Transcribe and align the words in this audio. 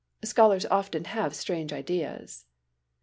Scholars 0.23 0.65
often 0.65 1.03
have 1.05 1.35
strange 1.35 1.71
ideas. 1.71 2.47